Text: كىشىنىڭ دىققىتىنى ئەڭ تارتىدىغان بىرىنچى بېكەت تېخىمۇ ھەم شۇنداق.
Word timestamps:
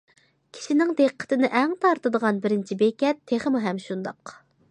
كىشىنىڭ 0.57 0.93
دىققىتىنى 1.01 1.49
ئەڭ 1.59 1.75
تارتىدىغان 1.83 2.41
بىرىنچى 2.47 2.79
بېكەت 2.81 3.23
تېخىمۇ 3.33 3.65
ھەم 3.67 3.85
شۇنداق. 3.89 4.35